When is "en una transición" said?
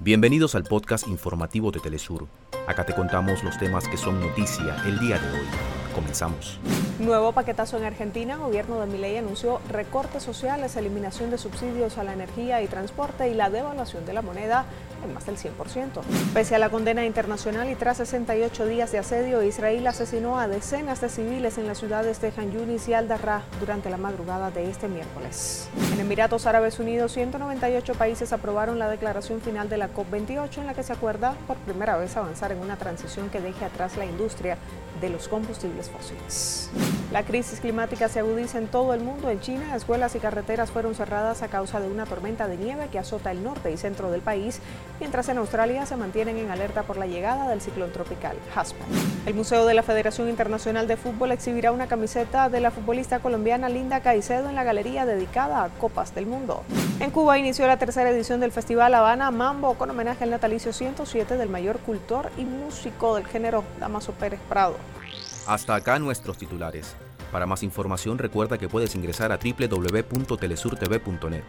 32.52-33.30